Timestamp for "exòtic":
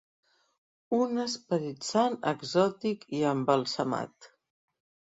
2.35-3.07